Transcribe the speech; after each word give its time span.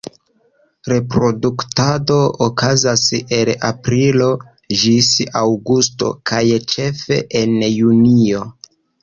Reproduktado 0.91 2.15
okazas 2.45 3.03
el 3.41 3.51
aprilo 3.69 4.31
ĝis 4.85 5.11
aŭgusto, 5.43 6.11
kaj 6.33 6.41
ĉefe 6.75 7.21
en 7.45 7.57
junio. 7.71 8.43